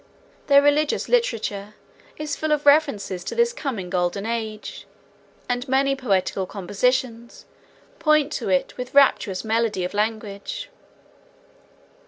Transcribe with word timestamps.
Their 0.47 0.63
religious 0.63 1.07
literature 1.07 1.75
is 2.17 2.35
full 2.35 2.51
of 2.51 2.65
references 2.65 3.23
to 3.25 3.35
this 3.35 3.53
coming 3.53 3.87
golden 3.91 4.25
age, 4.25 4.87
and 5.47 5.67
many 5.67 5.95
poetical 5.95 6.47
compositions 6.47 7.45
point 7.99 8.31
to 8.33 8.49
it 8.49 8.75
with 8.77 8.95
rapturous 8.95 9.43
melody 9.43 9.83
of 9.83 9.93
language. 9.93 10.71